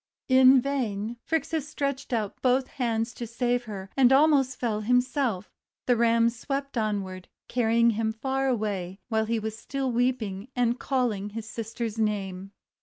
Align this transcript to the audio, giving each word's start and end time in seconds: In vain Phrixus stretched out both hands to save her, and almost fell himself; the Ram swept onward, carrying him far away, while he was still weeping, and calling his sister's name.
In 0.29 0.59
vain 0.59 1.17
Phrixus 1.27 1.69
stretched 1.69 2.11
out 2.11 2.41
both 2.41 2.69
hands 2.69 3.13
to 3.13 3.27
save 3.27 3.65
her, 3.65 3.91
and 3.95 4.11
almost 4.11 4.59
fell 4.59 4.81
himself; 4.81 5.51
the 5.85 5.95
Ram 5.95 6.31
swept 6.31 6.75
onward, 6.75 7.27
carrying 7.47 7.91
him 7.91 8.11
far 8.11 8.47
away, 8.47 8.99
while 9.09 9.25
he 9.25 9.37
was 9.37 9.55
still 9.55 9.91
weeping, 9.91 10.47
and 10.55 10.79
calling 10.79 11.29
his 11.29 11.47
sister's 11.47 11.99
name. 11.99 12.51